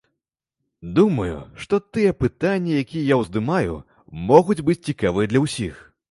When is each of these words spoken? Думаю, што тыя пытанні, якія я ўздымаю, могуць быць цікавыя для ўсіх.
Думаю, 0.99 1.33
што 1.65 1.79
тыя 1.97 2.15
пытанні, 2.23 2.71
якія 2.85 3.03
я 3.09 3.19
ўздымаю, 3.19 3.75
могуць 4.31 4.57
быць 4.71 4.79
цікавыя 4.89 5.31
для 5.35 5.43
ўсіх. 5.45 5.77